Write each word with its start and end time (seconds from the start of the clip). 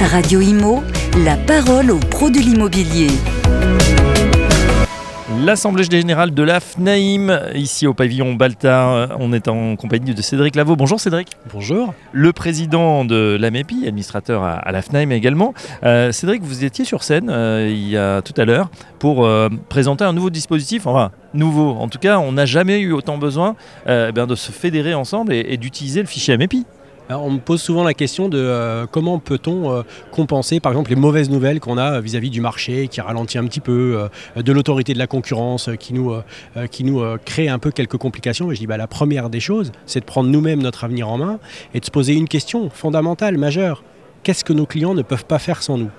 Radio 0.00 0.40
Imo, 0.40 0.82
la 1.24 1.36
parole 1.36 1.90
aux 1.90 1.98
pros 1.98 2.30
de 2.30 2.38
l'immobilier. 2.38 3.08
L'Assemblée 5.40 5.84
générale 5.84 6.32
de 6.32 6.42
la 6.42 6.60
FNAIM, 6.60 7.50
ici 7.54 7.86
au 7.86 7.94
pavillon 7.94 8.34
Baltard. 8.34 9.16
On 9.18 9.32
est 9.32 9.48
en 9.48 9.76
compagnie 9.76 10.14
de 10.14 10.22
Cédric 10.22 10.54
Lavaux. 10.54 10.76
Bonjour 10.76 11.00
Cédric. 11.00 11.28
Bonjour. 11.52 11.94
Le 12.12 12.32
président 12.32 13.04
de 13.04 13.36
l'AMEPI, 13.38 13.86
administrateur 13.86 14.42
à, 14.44 14.70
la 14.70 14.82
FNAIM 14.82 15.10
également. 15.10 15.54
Euh, 15.82 16.12
Cédric, 16.12 16.42
vous 16.42 16.64
étiez 16.64 16.84
sur 16.84 17.02
scène 17.02 17.28
euh, 17.30 17.68
il 17.68 17.88
y 17.88 17.96
a 17.96 18.22
tout 18.22 18.34
à 18.36 18.44
l'heure 18.44 18.70
pour 18.98 19.26
euh, 19.26 19.48
présenter 19.68 20.04
un 20.04 20.12
nouveau 20.12 20.30
dispositif. 20.30 20.86
Enfin, 20.86 21.10
nouveau. 21.34 21.70
En 21.70 21.88
tout 21.88 21.98
cas, 21.98 22.18
on 22.18 22.32
n'a 22.32 22.46
jamais 22.46 22.80
eu 22.80 22.92
autant 22.92 23.18
besoin 23.18 23.56
euh, 23.88 24.06
eh 24.10 24.12
bien, 24.12 24.26
de 24.26 24.34
se 24.34 24.52
fédérer 24.52 24.94
ensemble 24.94 25.32
et, 25.32 25.46
et 25.48 25.56
d'utiliser 25.56 26.00
le 26.00 26.06
fichier 26.06 26.34
AMEPI. 26.34 26.66
On 27.08 27.30
me 27.30 27.38
pose 27.38 27.62
souvent 27.62 27.84
la 27.84 27.94
question 27.94 28.28
de 28.28 28.38
euh, 28.38 28.86
comment 28.90 29.20
peut-on 29.20 29.70
euh, 29.70 29.82
compenser 30.10 30.58
par 30.58 30.72
exemple 30.72 30.90
les 30.90 30.96
mauvaises 30.96 31.30
nouvelles 31.30 31.60
qu'on 31.60 31.78
a 31.78 32.00
vis-à-vis 32.00 32.30
du 32.30 32.40
marché 32.40 32.88
qui 32.88 33.00
ralentit 33.00 33.38
un 33.38 33.44
petit 33.44 33.60
peu, 33.60 34.08
euh, 34.36 34.42
de 34.42 34.52
l'autorité 34.52 34.92
de 34.92 34.98
la 34.98 35.06
concurrence 35.06 35.70
qui 35.78 35.94
nous, 35.94 36.12
crée 37.24 37.48
un 37.48 37.58
peu 37.58 37.70
quelques 37.70 37.96
complications. 37.96 38.50
Et 38.50 38.54
je 38.54 38.60
dis 38.60 38.66
bah, 38.66 38.76
la 38.76 38.88
première 38.88 39.30
des 39.30 39.40
choses, 39.40 39.70
c'est 39.86 40.00
de 40.00 40.04
prendre 40.04 40.28
nous-mêmes 40.30 40.62
notre 40.62 40.84
avenir 40.84 41.08
en 41.08 41.18
main 41.18 41.38
et 41.74 41.80
de 41.80 41.84
se 41.84 41.90
poser 41.90 42.14
une 42.14 42.28
question 42.28 42.70
fondamentale, 42.70 43.38
majeure. 43.38 43.84
Qu'est-ce 44.24 44.44
que 44.44 44.52
nos 44.52 44.66
clients 44.66 44.94
ne 44.94 45.02
peuvent 45.02 45.26
pas 45.26 45.38
faire 45.38 45.62
sans 45.62 45.78
nous? 45.78 45.90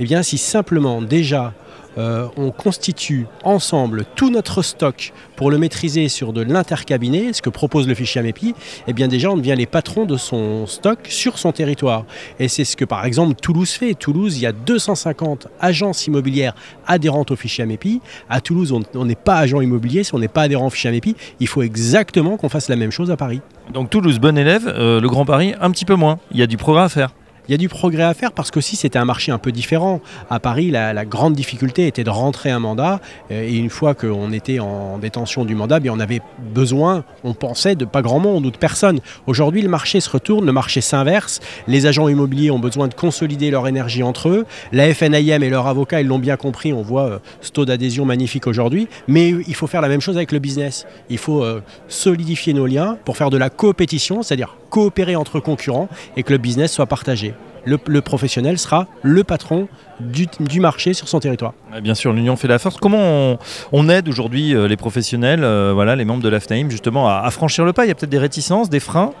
Eh 0.00 0.04
bien 0.04 0.22
si 0.22 0.38
simplement 0.38 1.02
déjà 1.02 1.52
euh, 1.98 2.26
on 2.38 2.50
constitue 2.50 3.26
ensemble 3.44 4.06
tout 4.16 4.30
notre 4.30 4.62
stock 4.62 5.12
pour 5.36 5.50
le 5.50 5.58
maîtriser 5.58 6.08
sur 6.08 6.32
de 6.32 6.40
l'intercabinet, 6.40 7.34
ce 7.34 7.42
que 7.42 7.50
propose 7.50 7.86
le 7.86 7.94
fichier 7.94 8.20
AMEPI, 8.20 8.54
eh 8.86 8.92
bien 8.94 9.08
déjà 9.08 9.30
on 9.30 9.36
devient 9.36 9.54
les 9.56 9.66
patrons 9.66 10.06
de 10.06 10.16
son 10.16 10.66
stock 10.66 11.00
sur 11.08 11.38
son 11.38 11.52
territoire. 11.52 12.06
Et 12.40 12.48
c'est 12.48 12.64
ce 12.64 12.76
que 12.76 12.86
par 12.86 13.04
exemple 13.04 13.34
Toulouse 13.34 13.70
fait. 13.70 13.92
Toulouse, 13.92 14.38
il 14.38 14.42
y 14.42 14.46
a 14.46 14.52
250 14.52 15.48
agences 15.60 16.06
immobilières 16.06 16.54
adhérentes 16.86 17.30
au 17.30 17.36
fichier 17.36 17.64
AMEPI. 17.64 18.00
À 18.30 18.40
Toulouse, 18.40 18.72
on 18.94 19.04
n'est 19.04 19.14
pas 19.14 19.36
agent 19.36 19.60
immobilier 19.60 20.02
si 20.02 20.14
on 20.14 20.18
n'est 20.18 20.28
pas 20.28 20.42
adhérent 20.42 20.68
au 20.68 20.70
fichier 20.70 20.88
AMEPI. 20.88 21.14
Il 21.40 21.46
faut 21.46 21.62
exactement 21.62 22.38
qu'on 22.38 22.48
fasse 22.48 22.70
la 22.70 22.76
même 22.76 22.90
chose 22.90 23.10
à 23.10 23.18
Paris. 23.18 23.42
Donc 23.72 23.90
Toulouse, 23.90 24.18
bon 24.18 24.38
élève. 24.38 24.66
euh, 24.66 25.00
le 25.00 25.08
Grand 25.08 25.26
Paris, 25.26 25.54
un 25.60 25.70
petit 25.70 25.84
peu 25.84 25.94
moins. 25.94 26.18
Il 26.30 26.38
y 26.38 26.42
a 26.42 26.46
du 26.46 26.56
progrès 26.56 26.84
à 26.84 26.88
faire. 26.88 27.10
Il 27.52 27.56
y 27.56 27.56
a 27.56 27.58
du 27.58 27.68
progrès 27.68 28.04
à 28.04 28.14
faire 28.14 28.32
parce 28.32 28.50
qu'aussi 28.50 28.76
c'était 28.76 28.98
un 28.98 29.04
marché 29.04 29.30
un 29.30 29.36
peu 29.36 29.52
différent. 29.52 30.00
À 30.30 30.40
Paris, 30.40 30.70
la, 30.70 31.04
grande 31.04 31.34
difficulté 31.34 31.86
était 31.86 32.02
de 32.02 32.08
rentrer 32.08 32.50
un 32.50 32.60
mandat 32.60 32.98
euh, 33.30 33.46
et 33.46 33.56
une 33.56 33.68
fois 33.68 33.94
qu'on 33.94 34.32
était 34.32 34.58
en 34.58 34.96
détention 34.96 35.44
du 35.44 35.54
mandat, 35.54 35.78
bien 35.78 35.92
on 35.92 36.00
avait 36.00 36.22
besoin, 36.54 37.04
on 37.24 37.34
pensait, 37.34 37.74
de 37.74 37.84
pas 37.84 38.00
grand 38.00 38.20
monde 38.20 38.46
ou 38.46 38.50
de 38.50 38.56
personne. 38.56 39.00
Aujourd'hui, 39.26 39.60
le 39.60 39.68
marché 39.68 40.00
se 40.00 40.08
retourne, 40.08 40.46
le 40.46 40.52
marché 40.52 40.80
s'inverse. 40.80 41.40
Les 41.68 41.84
agents 41.84 42.08
immobiliers 42.08 42.50
ont 42.50 42.58
besoin 42.58 42.88
de 42.88 42.94
consolider 42.94 43.50
leur 43.50 43.68
énergie 43.68 44.02
entre 44.02 44.30
eux. 44.30 44.46
La 44.72 44.94
FNIM 44.94 45.42
et 45.42 45.50
leurs 45.50 45.66
avocats, 45.66 46.00
ils 46.00 46.06
l'ont 46.06 46.18
bien 46.18 46.38
compris. 46.38 46.72
On 46.72 46.80
voit 46.80 47.04
euh, 47.04 47.18
ce 47.42 47.50
taux 47.50 47.66
d'adhésion 47.66 48.06
magnifique 48.06 48.46
aujourd'hui. 48.46 48.88
Mais 49.08 49.28
il 49.28 49.54
faut 49.54 49.66
faire 49.66 49.82
la 49.82 49.88
même 49.88 50.00
chose 50.00 50.16
avec 50.16 50.32
le 50.32 50.38
business. 50.38 50.86
Il 51.10 51.18
faut 51.18 51.44
euh, 51.44 51.60
solidifier 51.86 52.54
nos 52.54 52.64
liens 52.64 52.96
pour 53.04 53.18
faire 53.18 53.28
de 53.28 53.36
la 53.36 53.50
coopétition, 53.50 54.22
c'est-à-dire 54.22 54.56
coopérer 54.72 55.14
entre 55.14 55.38
concurrents 55.38 55.88
et 56.16 56.22
que 56.24 56.32
le 56.32 56.38
business 56.38 56.72
soit 56.72 56.86
partagé. 56.86 57.34
Le, 57.64 57.78
le 57.86 58.00
professionnel 58.00 58.58
sera 58.58 58.88
le 59.02 59.22
patron 59.22 59.68
du, 60.00 60.26
du 60.40 60.58
marché 60.58 60.94
sur 60.94 61.06
son 61.06 61.20
territoire. 61.20 61.52
Bien 61.80 61.94
sûr, 61.94 62.12
l'union 62.12 62.34
fait 62.34 62.48
la 62.48 62.58
force. 62.58 62.76
Comment 62.78 62.98
on, 62.98 63.38
on 63.70 63.88
aide 63.88 64.08
aujourd'hui 64.08 64.52
euh, 64.52 64.66
les 64.66 64.76
professionnels, 64.76 65.44
euh, 65.44 65.72
voilà, 65.72 65.94
les 65.94 66.04
membres 66.04 66.22
de 66.24 66.28
la 66.28 66.40
FNAIM, 66.40 66.70
justement, 66.70 67.08
à, 67.08 67.22
à 67.24 67.30
franchir 67.30 67.64
le 67.64 67.72
pas? 67.72 67.84
Il 67.84 67.88
y 67.88 67.92
a 67.92 67.94
peut-être 67.94 68.10
des 68.10 68.18
réticences, 68.18 68.68
des 68.68 68.80
freins? 68.80 69.12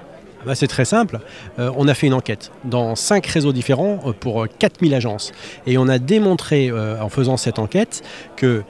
Bah, 0.44 0.56
c'est 0.56 0.66
très 0.66 0.84
simple. 0.84 1.20
Euh, 1.60 1.70
on 1.76 1.86
a 1.86 1.94
fait 1.94 2.08
une 2.08 2.14
enquête 2.14 2.50
dans 2.64 2.96
cinq 2.96 3.26
réseaux 3.26 3.52
différents 3.52 3.98
pour 4.18 4.42
euh, 4.42 4.48
4000 4.58 4.92
agences. 4.92 5.30
Et 5.68 5.78
on 5.78 5.86
a 5.86 6.00
démontré 6.00 6.72
en 6.72 7.08
faisant 7.08 7.36
cette 7.36 7.60
enquête 7.60 8.02
que 8.34 8.64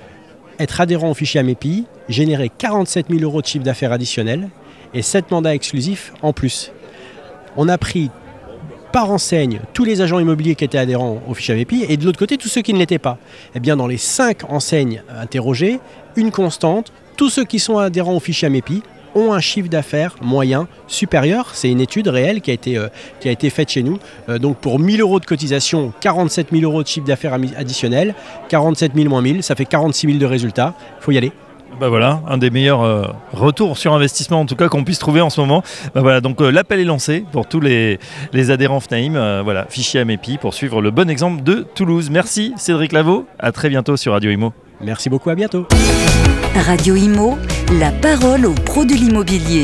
être 0.62 0.80
adhérent 0.80 1.10
au 1.10 1.14
fichier 1.14 1.40
AMEPI 1.40 1.86
générait 2.08 2.50
47 2.56 3.06
000 3.10 3.22
euros 3.22 3.42
de 3.42 3.46
chiffre 3.46 3.64
d'affaires 3.64 3.92
additionnel 3.92 4.48
et 4.94 5.02
7 5.02 5.30
mandats 5.30 5.54
exclusifs 5.54 6.12
en 6.22 6.32
plus. 6.32 6.72
On 7.56 7.68
a 7.68 7.78
pris 7.78 8.10
par 8.92 9.10
enseigne 9.10 9.60
tous 9.72 9.84
les 9.84 10.02
agents 10.02 10.18
immobiliers 10.18 10.54
qui 10.54 10.64
étaient 10.64 10.78
adhérents 10.78 11.22
au 11.26 11.34
fichier 11.34 11.54
AMEPI 11.54 11.86
et 11.88 11.96
de 11.96 12.04
l'autre 12.04 12.18
côté 12.18 12.36
tous 12.36 12.48
ceux 12.48 12.62
qui 12.62 12.74
ne 12.74 12.78
l'étaient 12.78 12.98
pas. 12.98 13.18
Eh 13.54 13.60
bien 13.60 13.76
dans 13.76 13.86
les 13.86 13.96
cinq 13.96 14.50
enseignes 14.50 15.02
interrogées, 15.18 15.80
une 16.16 16.30
constante, 16.30 16.92
tous 17.16 17.30
ceux 17.30 17.44
qui 17.44 17.58
sont 17.58 17.78
adhérents 17.78 18.16
au 18.16 18.20
fichier 18.20 18.46
AMEPI 18.46 18.82
ont 19.14 19.32
un 19.32 19.40
chiffre 19.40 19.68
d'affaires 19.68 20.16
moyen 20.20 20.68
supérieur. 20.86 21.50
C'est 21.54 21.70
une 21.70 21.80
étude 21.80 22.08
réelle 22.08 22.40
qui 22.40 22.50
a 22.50 22.54
été, 22.54 22.76
euh, 22.76 22.88
qui 23.20 23.28
a 23.28 23.32
été 23.32 23.50
faite 23.50 23.70
chez 23.70 23.82
nous. 23.82 23.98
Euh, 24.28 24.38
donc 24.38 24.58
pour 24.58 24.78
1000 24.78 25.00
euros 25.00 25.20
de 25.20 25.26
cotisation, 25.26 25.92
47 26.00 26.48
000 26.52 26.62
euros 26.64 26.82
de 26.82 26.88
chiffre 26.88 27.06
d'affaires 27.06 27.34
additionnel, 27.34 28.14
47 28.48 28.92
000 28.94 29.08
moins 29.08 29.22
1000, 29.22 29.42
ça 29.42 29.54
fait 29.54 29.64
46 29.64 30.06
000 30.06 30.18
de 30.18 30.26
résultats. 30.26 30.74
Il 31.00 31.04
faut 31.04 31.12
y 31.12 31.18
aller. 31.18 31.32
Bah 31.80 31.88
voilà, 31.88 32.20
un 32.28 32.38
des 32.38 32.50
meilleurs 32.50 32.82
euh, 32.82 33.06
retours 33.32 33.78
sur 33.78 33.94
investissement 33.94 34.40
en 34.40 34.46
tout 34.46 34.56
cas 34.56 34.68
qu'on 34.68 34.84
puisse 34.84 34.98
trouver 34.98 35.20
en 35.20 35.30
ce 35.30 35.40
moment. 35.40 35.62
Bah 35.94 36.02
voilà, 36.02 36.20
donc 36.20 36.40
euh, 36.40 36.50
l'appel 36.50 36.80
est 36.80 36.84
lancé 36.84 37.24
pour 37.32 37.46
tous 37.46 37.60
les, 37.60 37.98
les 38.32 38.50
adhérents 38.50 38.80
FNAIM. 38.80 39.16
Euh, 39.16 39.40
voilà, 39.42 39.66
fichier 39.68 40.00
AMEPI 40.00 40.38
pour 40.38 40.54
suivre 40.54 40.82
le 40.82 40.90
bon 40.90 41.08
exemple 41.08 41.42
de 41.42 41.66
Toulouse. 41.74 42.10
Merci 42.10 42.52
Cédric 42.56 42.92
Lavaux. 42.92 43.26
À 43.38 43.52
très 43.52 43.68
bientôt 43.68 43.96
sur 43.96 44.12
Radio 44.12 44.30
Imo. 44.30 44.52
Merci 44.82 45.08
beaucoup, 45.08 45.30
à 45.30 45.34
bientôt. 45.34 45.66
Radio 46.54 46.94
Imo, 46.94 47.38
la 47.78 47.90
parole 47.90 48.46
aux 48.46 48.54
pros 48.54 48.84
de 48.84 48.94
l'immobilier. 48.94 49.62